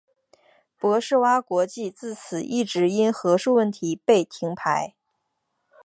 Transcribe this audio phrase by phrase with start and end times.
[0.79, 4.95] 博士蛙国际自此一直因核数问题被停牌。